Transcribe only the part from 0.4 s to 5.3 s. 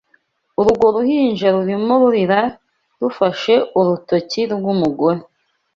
urwo ruhinja rurimo rurira rufashe urutoki rw’umugore